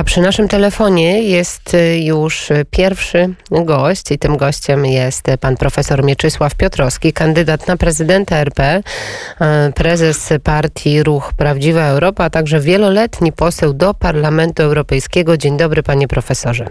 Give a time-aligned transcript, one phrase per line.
[0.00, 6.04] A przy naszym telefonie jest y, już pierwszy gość i tym gościem jest pan profesor
[6.04, 8.82] Mieczysław Piotrowski, kandydat na prezydenta RP,
[9.68, 15.36] y, prezes partii Ruch Prawdziwa Europa, a także wieloletni poseł do Parlamentu Europejskiego.
[15.36, 16.66] Dzień dobry panie profesorze.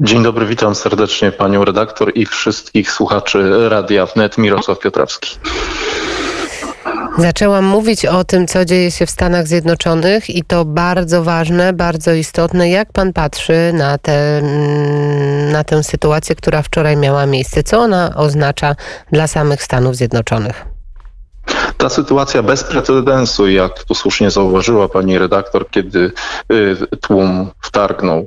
[0.00, 4.38] Dzień dobry, witam serdecznie panią redaktor i wszystkich słuchaczy Radia Wnet.
[4.38, 5.36] Mirosław Piotrowski.
[7.18, 12.12] Zaczęłam mówić o tym, co dzieje się w Stanach Zjednoczonych i to bardzo ważne, bardzo
[12.12, 12.70] istotne.
[12.70, 17.62] Jak pan patrzy na, te, mm, na tę sytuację, która wczoraj miała miejsce?
[17.62, 18.76] Co ona oznacza
[19.12, 20.69] dla samych Stanów Zjednoczonych?
[21.80, 26.12] Ta sytuacja bez precedensu, jak tu słusznie zauważyła pani redaktor, kiedy
[26.52, 28.18] y, tłum wtargnął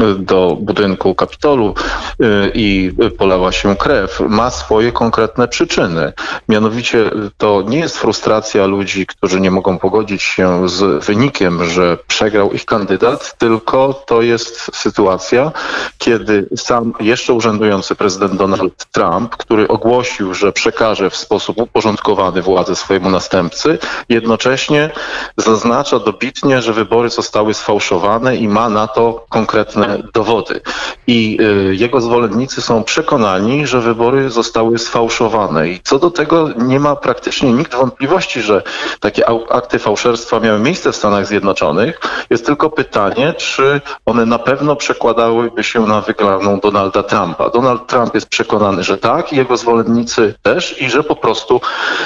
[0.00, 1.74] y, do budynku Kapitolu
[2.20, 6.12] y, i polała się krew, ma swoje konkretne przyczyny.
[6.48, 12.52] Mianowicie to nie jest frustracja ludzi, którzy nie mogą pogodzić się z wynikiem, że przegrał
[12.52, 15.52] ich kandydat, tylko to jest sytuacja,
[15.98, 22.76] kiedy sam jeszcze urzędujący prezydent Donald Trump, który ogłosił, że przekaże w sposób uporządkowany władzę
[22.96, 24.90] swojemu następcy, jednocześnie
[25.36, 30.60] zaznacza dobitnie, że wybory zostały sfałszowane i ma na to konkretne dowody.
[31.06, 35.68] I y, jego zwolennicy są przekonani, że wybory zostały sfałszowane.
[35.68, 38.62] I co do tego nie ma praktycznie nikt wątpliwości, że
[39.00, 42.00] takie akty fałszerstwa miały miejsce w Stanach Zjednoczonych.
[42.30, 47.50] Jest tylko pytanie, czy one na pewno przekładałyby się na wygraną Donalda Trumpa.
[47.50, 51.60] Donald Trump jest przekonany, że tak, jego zwolennicy też, i że po prostu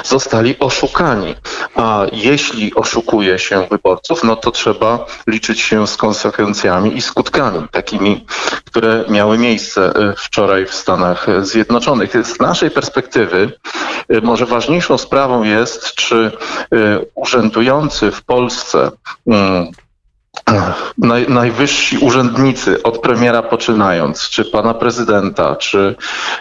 [0.04, 0.79] zostali oszukani.
[1.74, 8.26] A jeśli oszukuje się wyborców, no to trzeba liczyć się z konsekwencjami i skutkami, takimi,
[8.64, 12.26] które miały miejsce e, wczoraj w Stanach Zjednoczonych.
[12.26, 13.52] Z naszej perspektywy
[14.08, 16.32] e, może ważniejszą sprawą jest, czy
[16.72, 18.90] e, urzędujący w Polsce
[19.26, 19.66] mm,
[20.98, 25.94] naj, najwyżsi urzędnicy, od premiera poczynając, czy pana prezydenta, czy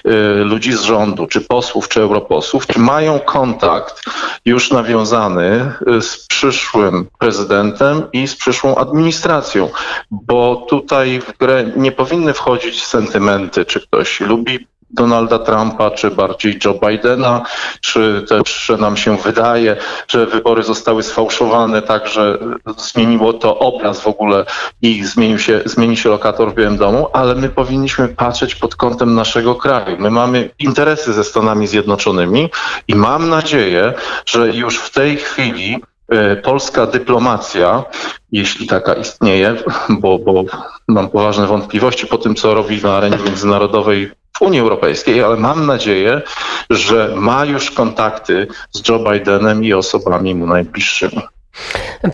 [0.08, 4.04] y, ludzi z rządu, czy posłów, czy europosłów, czy mają kontakt
[4.46, 9.70] już nawiązany y, z przyszłym prezydentem i z przyszłą administracją,
[10.12, 16.60] bo tutaj w grę nie powinny wchodzić sentymenty, czy ktoś lubi Donalda Trumpa, czy bardziej
[16.66, 17.42] Joe Bidena,
[17.82, 19.76] czy też że nam się wydaje,
[20.08, 22.38] że wybory zostały sfałszowane, tak że
[22.78, 24.46] zmieniło to obraz w ogóle
[24.82, 29.16] i zmienił się, zmieni się lokator w Białym Domu, ale my powinniśmy patrzeć pod kątem
[29.16, 29.98] naszego kraju.
[30.00, 32.50] My mamy interesy ze Stanami Zjednoczonymi
[32.88, 33.94] i mam nadzieję,
[34.26, 35.78] że już w tej chwili
[36.10, 37.84] e, polska dyplomacja,
[38.32, 39.56] jeśli taka istnieje,
[39.90, 40.44] bo, bo
[40.88, 44.12] mam poważne wątpliwości po tym, co robi na arenie międzynarodowej
[44.42, 46.22] Unii Europejskiej, ale mam nadzieję,
[46.70, 51.22] że ma już kontakty z Joe Bidenem i osobami mu najbliższymi.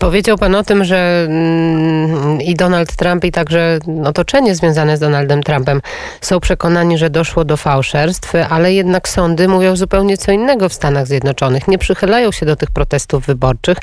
[0.00, 5.42] Powiedział pan o tym, że mm, i Donald Trump, i także otoczenie związane z Donaldem
[5.42, 5.80] Trumpem
[6.20, 11.06] są przekonani, że doszło do fałszerstw, ale jednak sądy mówią zupełnie co innego w Stanach
[11.06, 11.68] Zjednoczonych.
[11.68, 13.78] Nie przychylają się do tych protestów wyborczych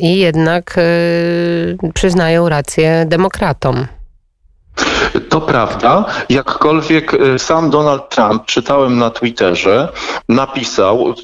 [0.00, 0.74] i jednak
[1.82, 3.86] yy, przyznają rację demokratom.
[5.28, 9.88] To prawda, jakkolwiek y, sam Donald Trump, czytałem na Twitterze,
[10.28, 11.14] napisał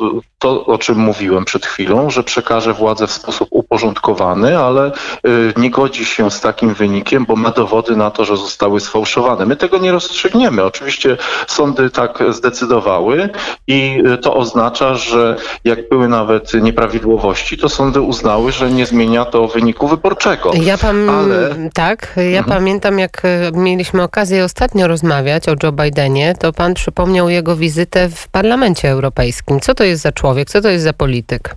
[0.45, 4.93] to, o czym mówiłem przed chwilą, że przekaże władzę w sposób uporządkowany, ale
[5.27, 9.47] y, nie godzi się z takim wynikiem, bo ma dowody na to, że zostały sfałszowane.
[9.47, 10.65] My tego nie rozstrzygniemy.
[10.65, 11.17] Oczywiście
[11.47, 13.29] sądy tak zdecydowały
[13.67, 19.25] i y, to oznacza, że jak były nawet nieprawidłowości, to sądy uznały, że nie zmienia
[19.25, 20.53] to wyniku wyborczego.
[20.63, 21.11] Ja pam...
[21.11, 21.55] ale...
[21.75, 22.45] Tak, ja mhm.
[22.45, 23.23] pamiętam jak
[23.53, 29.61] mieliśmy okazję ostatnio rozmawiać o Joe Bidenie, to pan przypomniał jego wizytę w Parlamencie Europejskim.
[29.61, 30.34] Co to jest za człowiek?
[30.47, 31.57] Co to jest za polityk?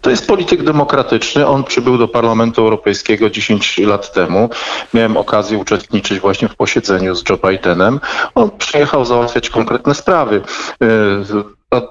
[0.00, 1.46] To jest polityk demokratyczny.
[1.46, 4.50] On przybył do Parlamentu Europejskiego 10 lat temu.
[4.94, 8.00] Miałem okazję uczestniczyć właśnie w posiedzeniu z Joe Bidenem.
[8.34, 10.42] On przyjechał załatwiać konkretne sprawy
[10.82, 10.86] y,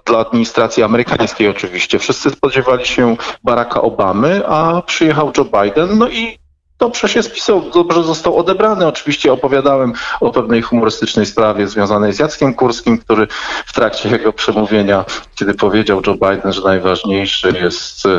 [0.05, 1.99] dla administracji amerykańskiej oczywiście.
[1.99, 6.42] Wszyscy spodziewali się Baracka Obamy, a przyjechał Joe Biden, no i
[6.83, 8.87] dobrze się spisał, dobrze został odebrany.
[8.87, 13.27] Oczywiście opowiadałem o pewnej humorystycznej sprawie związanej z Jackiem Kurskim, który
[13.65, 18.09] w trakcie jego przemówienia, kiedy powiedział Joe Biden, że najważniejszy jest e,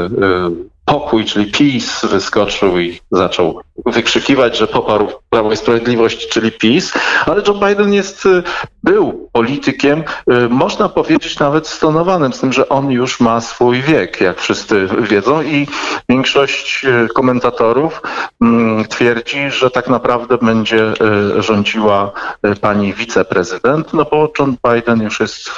[0.84, 6.92] pokój, czyli PiS, wyskoczył i zaczął wykrzykiwać, że poparł Prawo i Sprawiedliwość, czyli PiS,
[7.26, 8.42] ale Joe Biden jest, y,
[8.82, 14.20] był politykiem, y, można powiedzieć nawet stonowanym, z tym, że on już ma swój wiek,
[14.20, 15.42] jak wszyscy wiedzą.
[15.42, 15.66] I
[16.08, 18.02] większość y, komentatorów
[18.42, 20.92] mm, twierdzi, że tak naprawdę będzie
[21.38, 22.12] rządziła
[22.60, 25.50] pani wiceprezydent, no bo John Biden już jest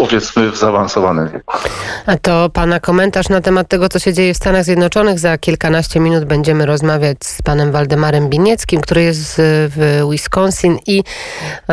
[0.00, 1.58] powiedzmy w zaawansowanym wieku.
[2.06, 5.18] A to pana komentarz na temat tego, co się dzieje w Stanach Zjednoczonych.
[5.18, 11.04] Za kilkanaście minut będziemy rozmawiać z panem Waldemarem Binieckim, który jest w Wisconsin i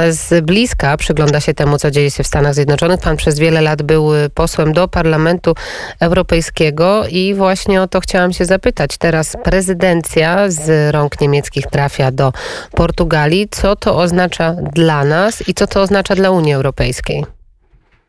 [0.10, 3.00] z bliska przygląda się temu, co dzieje się w Stanach Zjednoczonych.
[3.00, 5.54] Pan przez wiele lat był posłem do Parlamentu
[6.00, 8.98] Europejskiego i właśnie o to chciałam się zapytać.
[8.98, 12.34] Teraz prezydencja z rąk niemieckich trafia do
[12.72, 13.48] Portugalii.
[13.52, 17.35] Co to oznacza dla nas i co to oznacza dla Unii Europejskiej?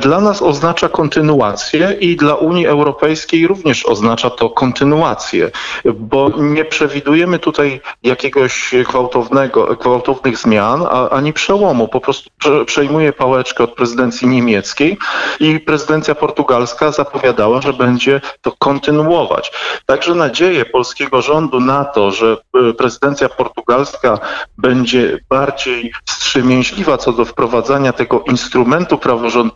[0.00, 5.50] dla nas oznacza kontynuację i dla Unii Europejskiej również oznacza to kontynuację,
[5.94, 11.88] bo nie przewidujemy tutaj jakiegoś gwałtownego, gwałtownych zmian, a, ani przełomu.
[11.88, 12.30] Po prostu
[12.66, 14.98] przejmuje pałeczkę od prezydencji niemieckiej
[15.40, 19.52] i prezydencja portugalska zapowiadała, że będzie to kontynuować.
[19.86, 22.36] Także nadzieję polskiego rządu na to, że
[22.70, 24.18] e, prezydencja portugalska
[24.58, 29.53] będzie bardziej wstrzemięźliwa co do wprowadzania tego instrumentu praworządności,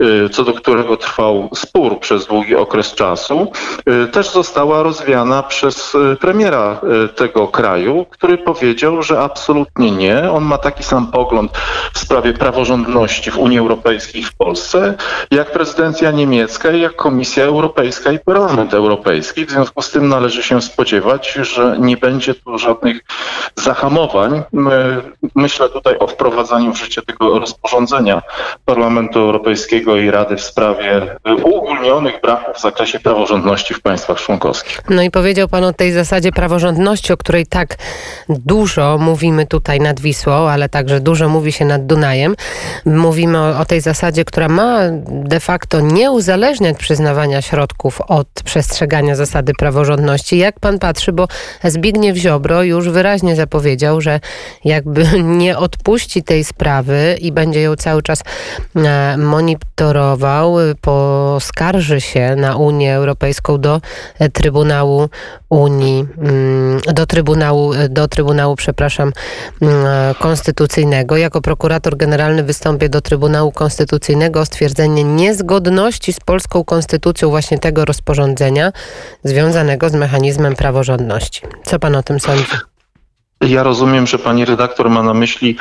[0.00, 3.52] y, co do którego trwał spór przez długi okres czasu,
[4.04, 6.80] y, też została rozwiana przez y, premiera
[7.16, 10.30] tego kraju, który powiedział, że absolutnie nie.
[10.30, 11.52] On ma taki sam pogląd
[11.94, 14.94] w sprawie praworządności w Unii Europejskiej i w Polsce,
[15.30, 19.46] jak prezydencja niemiecka, jak Komisja Europejska i Parlament Europejski.
[19.46, 23.00] W związku z tym należy się spodziewać, że nie będzie tu żadnych
[23.56, 24.42] zahamowań.
[25.34, 28.22] Myślę tutaj o wprowadzaniu w życie tego rozporządzenia
[28.64, 28.85] Parlamentu
[29.20, 34.80] Europejskiego i Rady w sprawie uogólnionych braków w zakresie praworządności w państwach członkowskich.
[34.90, 37.76] No i powiedział Pan o tej zasadzie praworządności, o której tak
[38.28, 42.36] dużo mówimy tutaj nad Wisłą, ale także dużo mówi się nad Dunajem.
[42.86, 44.78] Mówimy o, o tej zasadzie, która ma
[45.08, 50.38] de facto nie uzależniać przyznawania środków od przestrzegania zasady praworządności.
[50.38, 51.28] Jak Pan patrzy, bo
[51.64, 54.20] Zbigniew Ziobro już wyraźnie zapowiedział, że
[54.64, 55.06] jakby
[55.42, 58.22] nie odpuści tej sprawy i będzie ją cały czas
[59.16, 63.80] monitorował, poskarży się na Unię Europejską do
[64.32, 65.08] Trybunału
[65.48, 69.12] Unii, mm, do Trybunału, do Trybunału, przepraszam,
[69.62, 69.74] mm,
[70.14, 71.16] Konstytucyjnego.
[71.16, 77.84] Jako prokurator generalny wystąpię do Trybunału Konstytucyjnego o stwierdzenie niezgodności z polską konstytucją właśnie tego
[77.84, 78.72] rozporządzenia
[79.24, 81.42] związanego z mechanizmem praworządności.
[81.64, 82.75] Co pan o tym sądzi?
[83.40, 85.56] Ja rozumiem, że pani redaktor ma na myśli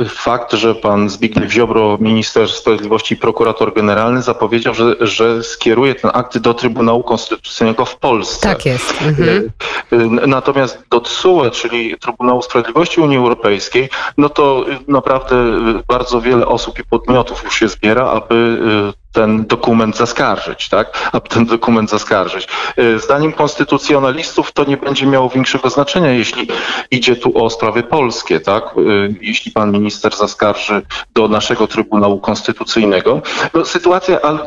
[0.00, 5.94] y, fakt, że pan Zbigniew Ziobro, minister sprawiedliwości i prokurator generalny zapowiedział, że, że skieruje
[5.94, 8.48] ten akt do Trybunału Konstytucyjnego w Polsce.
[8.48, 9.02] Tak jest.
[9.02, 9.28] Mhm.
[9.28, 13.88] Y, y, natomiast do TSUE, czyli Trybunału Sprawiedliwości Unii Europejskiej,
[14.18, 15.36] no to naprawdę
[15.88, 18.58] bardzo wiele osób i podmiotów już się zbiera, aby
[19.16, 21.10] ten dokument zaskarżyć, tak?
[21.12, 22.48] Aby ten dokument zaskarżyć.
[22.78, 26.48] Y, zdaniem konstytucjonalistów to nie będzie miało większego znaczenia, jeśli
[26.90, 28.64] idzie tu o sprawy polskie, tak?
[28.78, 30.82] Y, jeśli pan minister zaskarży
[31.14, 33.22] do naszego Trybunału Konstytucyjnego.
[33.54, 34.38] No, sytuacja, ale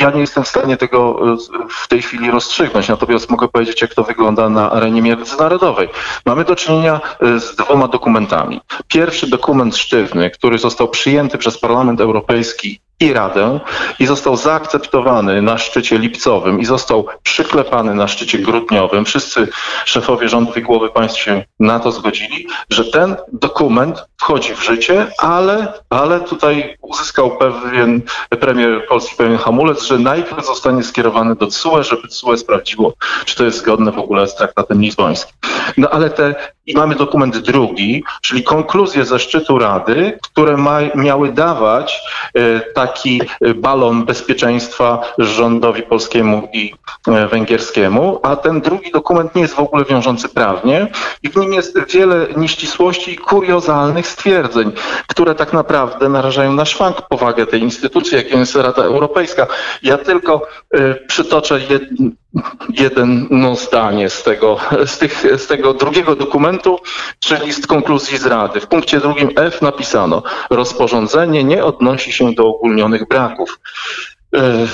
[0.00, 1.36] ja nie jestem w stanie tego y,
[1.84, 5.88] w tej chwili rozstrzygnąć, natomiast mogę powiedzieć, jak to wygląda na arenie międzynarodowej.
[6.26, 8.60] Mamy do czynienia z dwoma dokumentami.
[8.88, 13.60] Pierwszy dokument sztywny, który został przyjęty przez Parlament Europejski i Radę
[13.98, 19.04] i został zaakceptowany na szczycie lipcowym i został przyklepany na szczycie grudniowym.
[19.04, 19.48] Wszyscy
[19.84, 25.06] szefowie rządów i głowy państw się na to zgodzili, że ten dokument wchodzi w życie,
[25.18, 28.02] ale, ale tutaj uzyskał pewien
[28.40, 33.44] premier Polski pewien hamulec, że najpierw zostanie skierowany do CUE, żeby CUE sprawdziło, czy to
[33.44, 35.36] jest zgodne w ogóle z traktatem lizbońskim.
[35.76, 36.34] No ale te
[36.68, 42.00] i mamy dokument drugi, czyli konkluzje ze szczytu Rady, które ma, miały dawać
[42.34, 46.74] e, taki e, balon bezpieczeństwa rządowi polskiemu i
[47.08, 50.86] e, węgierskiemu, a ten drugi dokument nie jest w ogóle wiążący prawnie
[51.22, 54.72] i w nim jest wiele nieścisłości i kuriozalnych stwierdzeń,
[55.06, 59.46] które tak naprawdę narażają na szwank powagę tej instytucji, jaką jest Rada Europejska.
[59.82, 60.46] Ja tylko
[61.08, 62.10] przytoczę jedno
[62.68, 66.78] jedno zdanie z tego, z, tych, z tego drugiego dokumentu,
[67.20, 68.60] czyli z konkluzji z Rady.
[68.60, 73.60] W punkcie drugim F napisano, rozporządzenie nie odnosi się do ogólnionych braków.
[74.36, 74.66] E,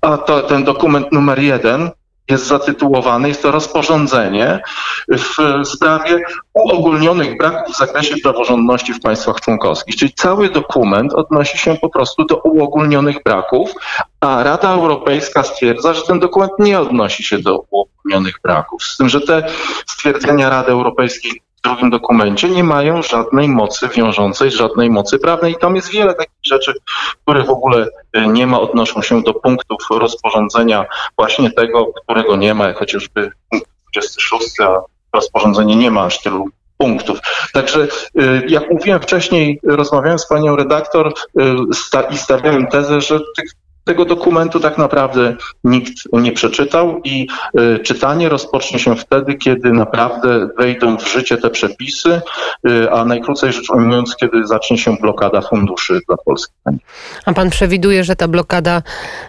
[0.00, 1.90] a to, ten dokument numer jeden
[2.30, 4.60] jest zatytułowany, jest to rozporządzenie
[5.08, 6.18] w sprawie
[6.54, 9.96] uogólnionych braków w zakresie praworządności w państwach członkowskich.
[9.96, 13.72] Czyli cały dokument odnosi się po prostu do uogólnionych braków,
[14.20, 18.84] a Rada Europejska stwierdza, że ten dokument nie odnosi się do uogólnionych braków.
[18.84, 19.46] Z tym, że te
[19.86, 25.52] stwierdzenia Rady Europejskiej w drugim dokumencie nie mają żadnej mocy wiążącej, żadnej mocy prawnej.
[25.52, 26.74] I tam jest wiele takich rzeczy,
[27.22, 30.84] które w ogóle y, nie ma, odnoszą się do punktów rozporządzenia
[31.18, 34.80] właśnie tego, którego nie ma, chociażby punkt 26, a
[35.12, 36.44] rozporządzenie nie ma aż tylu
[36.78, 37.18] punktów.
[37.52, 37.88] Także
[38.20, 41.12] y, jak mówiłem wcześniej, rozmawiałem z panią redaktor
[41.72, 43.52] sta i stawiałem tezę, że tych
[43.90, 47.28] tego dokumentu tak naprawdę nikt nie przeczytał i
[47.58, 52.20] y, czytanie rozpocznie się wtedy, kiedy naprawdę wejdą w życie te przepisy,
[52.68, 56.54] y, a najkrócej rzecz ujmując, kiedy zacznie się blokada funduszy dla Polski.
[57.26, 58.82] A pan przewiduje, że ta blokada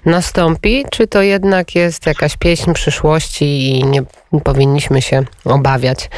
[0.06, 4.04] nastąpi, czy to jednak jest jakaś pieśń przyszłości i nie
[4.44, 6.10] powinniśmy się obawiać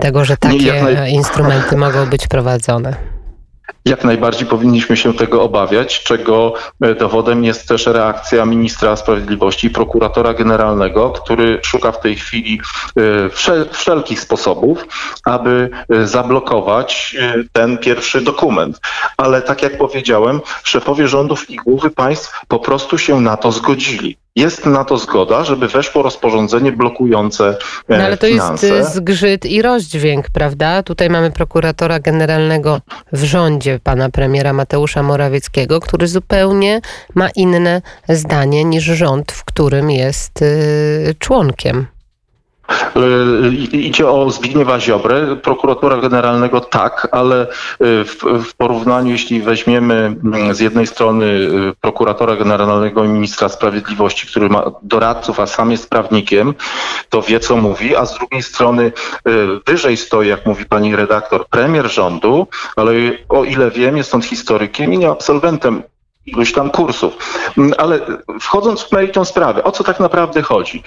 [0.00, 1.12] tego, że takie naj...
[1.12, 3.09] instrumenty mogą być prowadzone?
[3.84, 9.70] Jak najbardziej powinniśmy się tego obawiać, czego e, dowodem jest też reakcja ministra sprawiedliwości i
[9.70, 12.60] prokuratora generalnego, który szuka w tej chwili
[12.96, 14.86] e, wszelkich sposobów,
[15.24, 17.16] aby e, zablokować
[17.52, 18.80] ten pierwszy dokument.
[19.16, 24.16] Ale tak jak powiedziałem, szefowie rządów i głowy państw po prostu się na to zgodzili.
[24.36, 27.56] Jest na to zgoda, żeby weszło rozporządzenie blokujące
[27.88, 28.66] no, ale to finanse.
[28.66, 30.82] jest zgrzyt i rozdźwięk, prawda?
[30.82, 32.80] Tutaj mamy prokuratora generalnego
[33.12, 36.80] w rządzie pana premiera Mateusza Morawieckiego, który zupełnie
[37.14, 41.86] ma inne zdanie niż rząd, w którym jest y, członkiem.
[43.72, 47.46] Idzie o Zbigniewa Ziobrę, prokuratora generalnego tak, ale
[47.80, 54.26] w, w, porównaniu, jeśli weźmiemy mm, z jednej strony y, prokuratora generalnego i ministra sprawiedliwości,
[54.26, 56.54] który ma doradców, a sam jest prawnikiem,
[57.08, 58.92] to wie co mówi, a z drugiej strony
[59.66, 62.92] wyżej stoi, jak mówi pani redaktor, premier rządu, ale
[63.28, 65.82] o ile wiem, jest on historykiem i nie absolwentem
[66.26, 67.16] iluś tam kursów.
[67.58, 68.00] Mm, ale
[68.40, 70.82] wchodząc w meritum sprawy, o co tak naprawdę chodzi?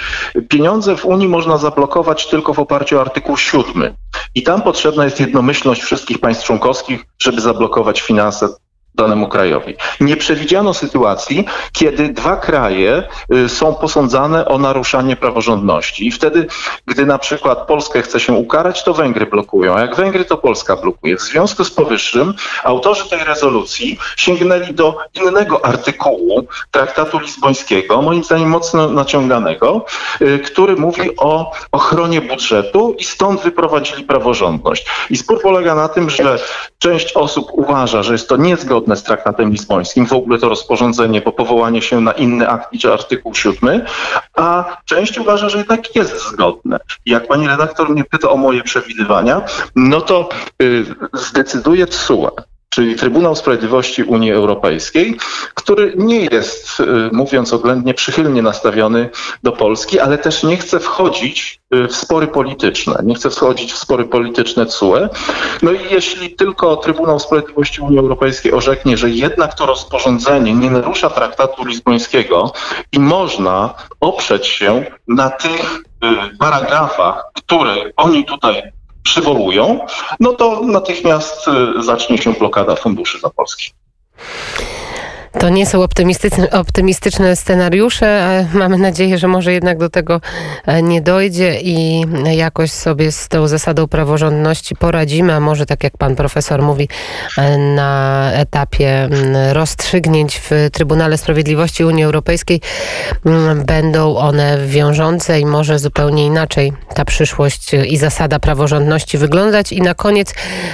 [0.50, 3.96] Pieniądze w Unii można zablokować tylko w oparciu o artykuł 7.
[4.36, 8.50] I tam potrzebna jest jednomyślność wszystkich państw członkowskich, żeby zablokować finanse
[8.96, 9.76] danemu krajowi.
[10.00, 16.08] Nie przewidziano sytuacji, kiedy dwa kraje y, są posądzane o naruszanie praworządności.
[16.08, 16.48] I wtedy,
[16.86, 20.76] gdy na przykład Polskę chce się ukarać, to Węgry blokują, a jak Węgry, to Polska
[20.76, 21.18] blokuje.
[21.18, 22.34] W związku z powyższym
[22.64, 29.86] autorzy tej rezolucji sięgnęli do innego artykułu traktatu lizbońskiego, moim zdaniem mocno naciąganego,
[30.22, 34.86] y, który mówi o ochronie budżetu i stąd wyprowadzili praworządność.
[35.10, 36.40] I spór polega na tym, że
[36.80, 41.22] część osób uważa, że jest to niezgodne zgodne z traktatem lizbońskim, w ogóle to rozporządzenie,
[41.22, 43.82] bo powołanie się na inny akt niż artykuł 7,
[44.36, 46.80] a część uważa, że jednak jest zgodne.
[47.06, 49.42] jak pani redaktor mnie pyta o moje przewidywania,
[49.76, 50.30] no to
[50.62, 52.32] y, zdecyduje TSUE
[52.74, 55.18] czyli Trybunał Sprawiedliwości Unii Europejskiej,
[55.54, 59.10] który nie jest, y, mówiąc oględnie, przychylnie nastawiony
[59.44, 63.78] do Polski, ale też nie chce wchodzić y, w spory polityczne, nie chce wchodzić w
[63.78, 65.10] spory polityczne CUE.
[65.62, 71.10] No i jeśli tylko Trybunał Sprawiedliwości Unii Europejskiej orzeknie, że jednak to rozporządzenie nie narusza
[71.10, 72.54] traktatu lizbońskiego
[72.92, 78.64] i można oprzeć się na tych y, paragrafach, które oni tutaj
[79.04, 79.80] przywołują,
[80.20, 83.72] no to natychmiast y, zacznie się blokada funduszy dla Polski.
[85.40, 85.84] To nie są
[86.52, 88.46] optymistyczne, scenariusze.
[88.54, 90.22] Mamy nadzieję, że może jednak do tego
[90.66, 95.98] e, nie dojdzie i jakoś sobie z tą zasadą praworządności poradzimy, a może tak jak
[95.98, 96.90] pan profesor mówi,
[97.38, 99.10] e, na etapie
[99.52, 102.62] rozstrzygnięć w Trybunale Sprawiedliwości Unii Europejskiej
[103.66, 109.72] będą one wiążące i może zupełnie inaczej ta przyszłość i zasada praworządności wyglądać.
[109.72, 110.34] I na koniec,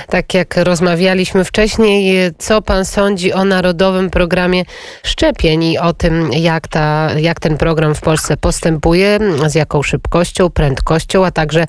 [0.09, 4.65] tak jak rozmawialiśmy wcześniej, co pan sądzi o Narodowym Programie programie
[5.03, 10.49] szczepień i o tym, jak, ta, jak ten program w Polsce postępuje, z jaką szybkością,
[10.49, 11.65] prędkością, a także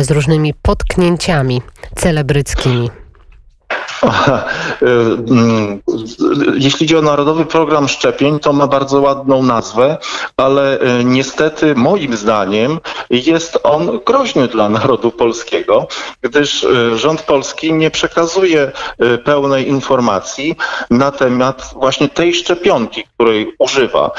[0.00, 1.62] z różnymi potknięciami
[1.96, 2.99] celebryckimi.
[5.30, 5.80] Mm,
[6.54, 9.98] jeśli chodzi o Narodowy Program Szczepień, to ma bardzo ładną nazwę,
[10.36, 15.86] ale e, niestety moim zdaniem jest on groźny dla narodu polskiego,
[16.22, 18.72] gdyż e, rząd polski nie przekazuje
[19.24, 20.56] pełnej informacji
[20.90, 24.10] na temat właśnie tej szczepionki, której używa.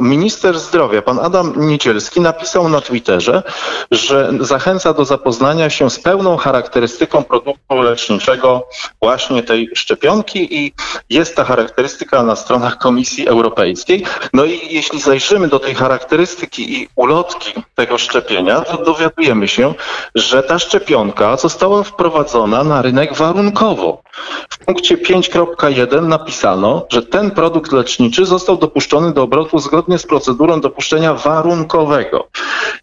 [0.00, 3.42] Minister zdrowia, pan Adam Niedzielski, napisał na Twitterze,
[3.90, 8.68] że zachęca do zapoznania się z pełną charakterystyką produktu leczniczego
[9.02, 10.72] właśnie tej szczepionki i
[11.10, 14.04] jest ta charakterystyka na stronach Komisji Europejskiej.
[14.32, 19.74] No i jeśli zajrzymy do tej charakterystyki i ulotki tego szczepienia, to dowiadujemy się,
[20.14, 24.02] że ta szczepionka została wprowadzona na rynek warunkowo.
[24.50, 30.60] W punkcie 5.1 napisano, że ten produkt leczniczy został dopuszczony do obrotu zgodnie z procedurą
[30.60, 32.28] dopuszczenia warunkowego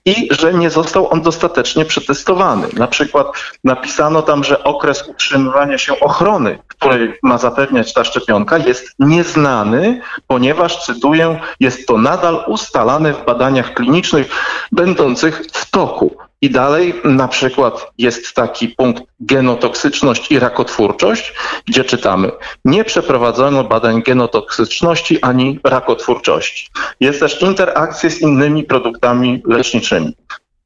[0.06, 2.68] i że nie został on dostatecznie przetestowany.
[2.74, 3.28] Na przykład
[3.64, 10.86] napisano tam, że okres utrzymywania się ochrony, której ma zapewniać ta szczepionka, jest nieznany, ponieważ,
[10.86, 14.30] cytuję, jest to nadal ustalane w badaniach klinicznych
[14.72, 16.18] będących w toku.
[16.42, 21.34] I dalej na przykład jest taki punkt genotoksyczność i rakotwórczość,
[21.66, 22.32] gdzie czytamy,
[22.66, 26.70] nie przeprowadzono badań genotoksyczności ani rakotwórczości.
[27.00, 30.16] Jest też interakcje z innymi produktami leczniczymi.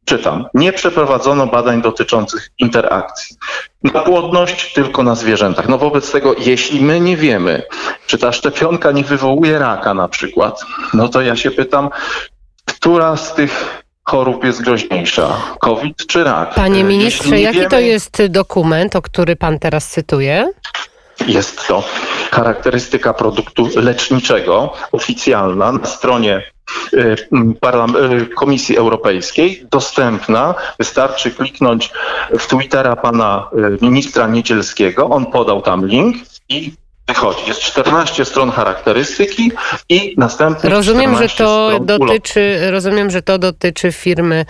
[0.06, 3.38] Czytam, nie przeprowadzono badań dotyczących interakcji.
[3.84, 5.70] Na płodność tylko na zwierzętach.
[5.70, 7.64] No wobec tego, jeśli my nie wiemy,
[8.08, 10.62] czy ta szczepionka nie wywołuje raka na przykład,
[10.94, 11.90] no to ja się pytam,
[12.66, 15.38] która z tych chorób jest groźniejsza?
[15.60, 16.54] COVID czy rak?
[16.54, 20.52] Panie ministrze, jaki wiemy, to jest dokument, o który pan teraz cytuje?
[21.28, 21.84] Jest to
[22.32, 26.53] charakterystyka produktu leczniczego, oficjalna na stronie
[28.36, 30.56] Komisji Europejskiej, dostępna.
[30.80, 31.92] Wystarczy kliknąć
[32.40, 33.50] w Twittera pana
[33.82, 35.10] y, ministra Niedzielskiego.
[35.10, 36.16] On podał tam link
[36.50, 36.74] i
[37.08, 37.48] wychodzi.
[37.48, 39.52] Jest 14 stron charakterystyki
[39.90, 44.46] i następnie Rozumiem, że 14 to dotyczy, rozumiem, że to dotyczy firmy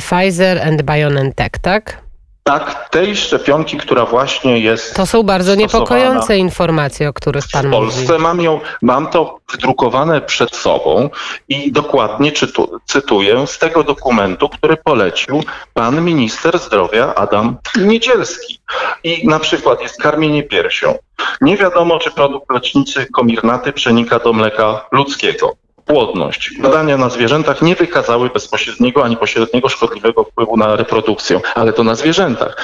[0.00, 2.05] Pfizer and BioNTech, tak?
[2.46, 7.64] Tak, tej szczepionki, która właśnie jest To są bardzo niepokojące informacje, o których pan w
[7.64, 7.76] mówi.
[7.76, 8.18] Polsce.
[8.18, 11.10] Mam, ją, mam to wydrukowane przed sobą
[11.48, 15.42] i dokładnie czytu, cytuję z tego dokumentu, który polecił
[15.74, 18.60] pan minister zdrowia Adam Niedzielski.
[19.04, 20.94] I na przykład jest karmienie piersią.
[21.40, 25.56] Nie wiadomo, czy produkt leczniczy komirnaty przenika do mleka ludzkiego.
[25.86, 26.50] Płodność.
[26.58, 31.94] Badania na zwierzętach nie wykazały bezpośredniego ani pośredniego szkodliwego wpływu na reprodukcję, ale to na
[31.94, 32.56] zwierzętach.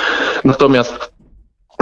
[0.45, 1.12] Natomiast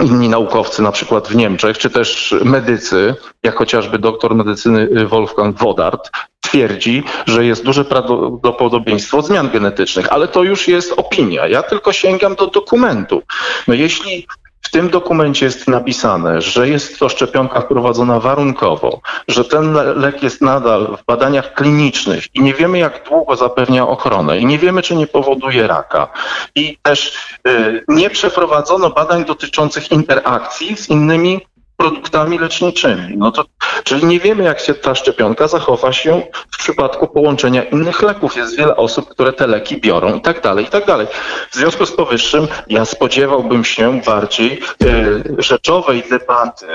[0.03, 6.09] inni naukowcy, na przykład w Niemczech, czy też medycy, jak chociażby doktor medycyny Wolfgang Wodart,
[6.41, 11.47] twierdzi, że jest duże prawdopodobieństwo zmian genetycznych, ale to już jest opinia.
[11.47, 13.21] Ja tylko sięgam do dokumentu.
[13.67, 14.27] No jeśli
[14.71, 20.23] w tym dokumencie jest napisane, że jest to szczepionka wprowadzona warunkowo, że ten le- lek
[20.23, 24.81] jest nadal w badaniach klinicznych i nie wiemy, jak długo zapewnia ochronę i nie wiemy,
[24.81, 26.07] czy nie powoduje raka.
[26.55, 27.15] I też
[27.47, 31.41] y, nie przeprowadzono badań dotyczących interakcji z innymi
[31.81, 33.17] produktami leczniczymi.
[33.17, 33.45] No to,
[33.83, 36.21] czyli nie wiemy, jak się ta szczepionka zachowa się
[36.51, 38.35] w przypadku połączenia innych leków.
[38.35, 41.07] Jest wiele osób, które te leki biorą i tak dalej, i tak dalej.
[41.51, 46.65] W związku z powyższym ja spodziewałbym się bardziej y, rzeczowej debaty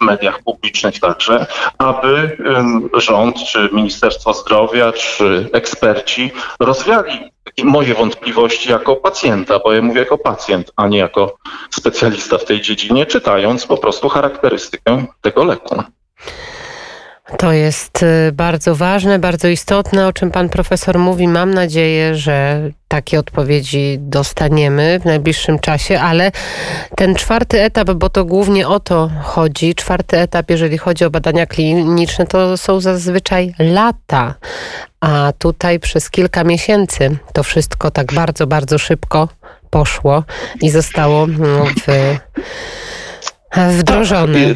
[0.00, 1.46] mediach publicznych także,
[1.78, 2.36] aby
[2.94, 10.18] rząd, czy Ministerstwo Zdrowia, czy eksperci rozwiali moje wątpliwości jako pacjenta, bo ja mówię jako
[10.18, 11.38] pacjent, a nie jako
[11.70, 15.82] specjalista w tej dziedzinie, czytając po prostu charakterystykę tego leku.
[17.38, 21.28] To jest y, bardzo ważne, bardzo istotne, o czym pan profesor mówi.
[21.28, 26.32] Mam nadzieję, że takie odpowiedzi dostaniemy w najbliższym czasie, ale
[26.96, 31.46] ten czwarty etap, bo to głównie o to chodzi, czwarty etap, jeżeli chodzi o badania
[31.46, 34.34] kliniczne, to są zazwyczaj lata,
[35.00, 39.28] a tutaj przez kilka miesięcy to wszystko tak bardzo, bardzo szybko
[39.70, 40.24] poszło
[40.62, 42.16] i zostało no, w,
[43.78, 44.54] wdrożone.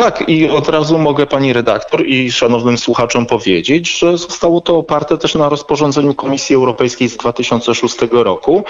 [0.00, 5.18] Tak, i od razu mogę pani redaktor i szanownym słuchaczom powiedzieć, że zostało to oparte
[5.18, 8.64] też na rozporządzeniu Komisji Europejskiej z 2006 roku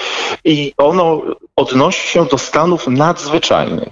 [0.45, 1.23] i ono
[1.57, 3.89] odnosi się do stanów nadzwyczajnych,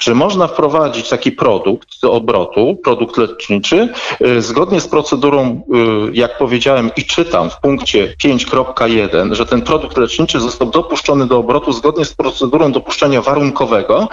[0.00, 3.88] że można wprowadzić taki produkt do obrotu, produkt leczniczy,
[4.20, 5.62] y, zgodnie z procedurą,
[6.08, 11.38] y, jak powiedziałem i czytam w punkcie 5.1, że ten produkt leczniczy został dopuszczony do
[11.38, 14.08] obrotu zgodnie z procedurą dopuszczenia warunkowego,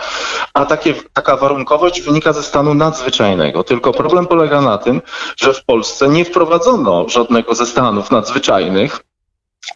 [0.53, 3.63] a takie, taka warunkowość wynika ze stanu nadzwyczajnego.
[3.63, 5.01] Tylko problem polega na tym,
[5.38, 8.99] że w Polsce nie wprowadzono żadnego ze stanów nadzwyczajnych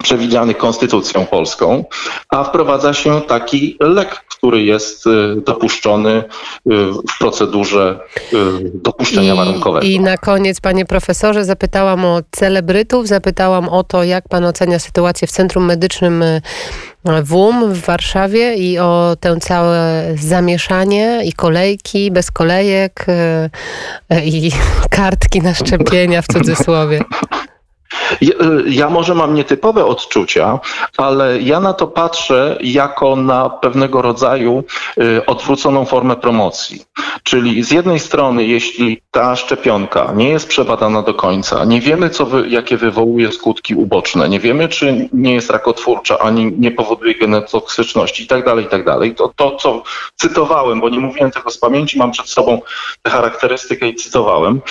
[0.03, 1.85] przewidzianych konstytucją polską,
[2.29, 5.09] a wprowadza się taki lek, który jest y,
[5.45, 6.23] dopuszczony y,
[7.13, 7.99] w procedurze
[8.33, 8.37] y,
[8.73, 9.85] dopuszczenia warunkowego.
[9.85, 15.27] I na koniec, panie profesorze, zapytałam o celebrytów, zapytałam o to, jak pan ocenia sytuację
[15.27, 16.23] w Centrum Medycznym
[17.23, 23.05] WUM w Warszawie i o tę całe zamieszanie i kolejki bez kolejek
[24.23, 24.51] i
[24.89, 27.03] kartki na szczepienia w cudzysłowie.
[28.65, 30.59] Ja, może mam nietypowe odczucia,
[30.97, 34.63] ale ja na to patrzę jako na pewnego rodzaju
[34.97, 36.81] y, odwróconą formę promocji.
[37.23, 42.25] Czyli z jednej strony, jeśli ta szczepionka nie jest przebadana do końca, nie wiemy, co
[42.25, 48.23] wy, jakie wywołuje skutki uboczne, nie wiemy, czy nie jest rakotwórcza, ani nie powoduje genotoksyczności
[48.23, 48.85] i tak dalej, i tak.
[49.15, 49.83] To, to, co
[50.15, 52.61] cytowałem, bo nie mówiłem tego z pamięci, mam przed sobą
[53.01, 54.61] tę charakterystykę i cytowałem,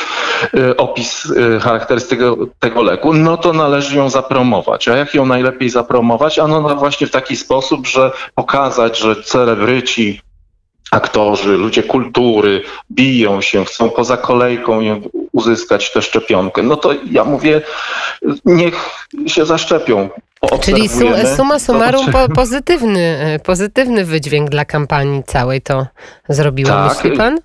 [0.54, 2.22] y, opis y, charakterystyki
[2.58, 4.88] tego leku, no to należy ją zapromować.
[4.88, 6.38] A jak ją najlepiej zapromować?
[6.38, 10.20] Ano no właśnie w taki sposób, że pokazać, że celebryci,
[10.90, 14.80] aktorzy, ludzie kultury biją się, chcą poza kolejką
[15.32, 16.62] uzyskać tę szczepionkę.
[16.62, 17.62] No to ja mówię,
[18.44, 18.74] niech
[19.26, 20.08] się zaszczepią
[20.60, 25.86] Czyli Obserwujemy, suma summarum po, pozytywny, e, pozytywny wydźwięk dla kampanii całej to
[26.28, 26.96] zrobiło, Tak.
[26.96, 27.38] myśli pan?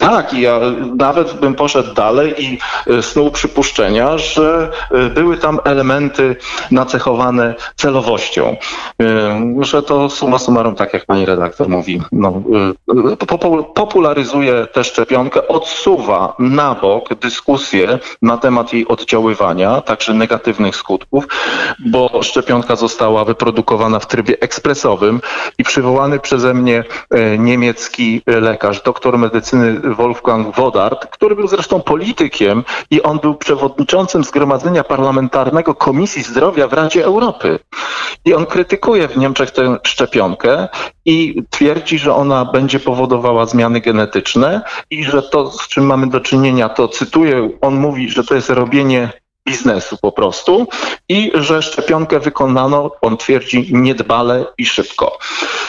[0.00, 0.60] Tak, i ja
[0.96, 6.36] nawet bym poszedł dalej i e, snuł przypuszczenia, że e, były tam elementy
[6.70, 8.56] nacechowane celowością.
[9.02, 12.42] E, Że to summa summarum, tak jak pani redaktor mówi, no,
[13.18, 21.24] popu- popularyzuje tę szczepionkę, odsuwa na bok dyskusję na temat jej oddziaływania, także negatywnych skutków,
[21.86, 25.20] bo szczepionka została wyprodukowana w trybie ekspresowym
[25.58, 26.84] i przywołany przeze mnie
[27.38, 34.84] niemiecki lekarz, doktor medycyny Wolfgang Wodart, który był zresztą politykiem i on był przewodniczącym Zgromadzenia
[34.84, 37.58] Parlamentarnego Komisji Zdrowia w Radzie Europy.
[38.24, 40.68] I on krytykuje w Niemczech tę szczepionkę
[41.04, 46.20] i twierdzi, że ona będzie powodowała zmiany genetyczne i że to, z czym mamy do
[46.20, 49.12] czynienia, to cytuję, on mówi, że to jest robienie
[49.50, 50.66] biznesu po prostu
[51.08, 55.18] i że szczepionkę wykonano, on twierdzi, niedbale i szybko.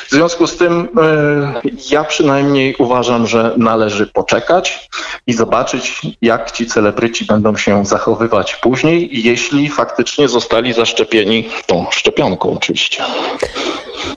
[0.07, 4.89] W związku z tym e, ja przynajmniej uważam, że należy poczekać
[5.27, 12.53] i zobaczyć, jak ci celebryci będą się zachowywać później, jeśli faktycznie zostali zaszczepieni tą szczepionką
[12.57, 13.03] oczywiście.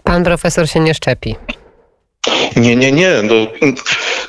[0.02, 1.36] Pan profesor się nie szczepi.
[2.56, 3.10] Nie, nie, nie.
[3.22, 3.34] No,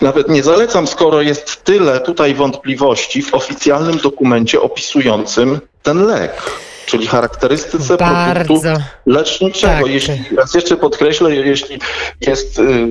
[0.02, 6.52] nawet nie zalecam, skoro jest tyle tutaj wątpliwości w oficjalnym dokumencie opisującym ten lek,
[6.86, 8.84] czyli charakterystyce produktu Bardzo.
[9.06, 9.84] leczniczego.
[9.84, 9.88] Tak.
[9.88, 11.80] Jeśli, raz jeszcze podkreślę, jeśli
[12.22, 12.88] jest y,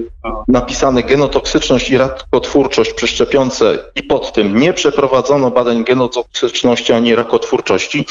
[0.48, 8.06] napisane genotoksyczność i rakotwórczość przy szczepionce i pod tym nie przeprowadzono badań genotoksyczności ani rakotwórczości,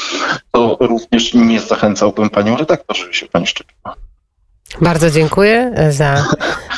[0.52, 3.94] to również nie zachęcałbym panią redaktor, żeby się pani szczepiła.
[4.80, 6.24] Bardzo dziękuję za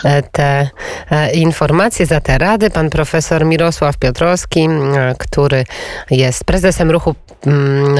[0.04, 0.70] e, te
[1.10, 2.70] e, informacje, za te rady.
[2.70, 4.68] Pan profesor Mirosław Piotrowski,
[5.18, 5.64] który
[6.10, 7.14] jest prezesem ruchu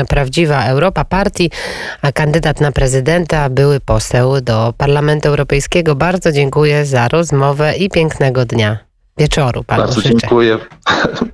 [0.09, 1.51] Prawdziwa Europa Partii,
[2.03, 5.95] a kandydat na prezydenta, były poseł do Parlamentu Europejskiego.
[5.95, 8.79] Bardzo dziękuję za rozmowę i pięknego dnia.
[9.19, 10.15] Wieczoru panu Bardzo życzę.
[10.21, 10.59] dziękuję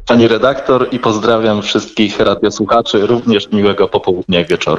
[0.08, 4.70] pani redaktor i pozdrawiam wszystkich radiosłuchaczy, również miłego popołudnia i wieczoru.